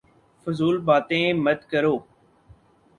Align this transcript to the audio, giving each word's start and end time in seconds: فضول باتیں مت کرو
فضول 0.47 0.75
باتیں 0.87 1.25
مت 1.43 1.59
کرو 1.71 1.95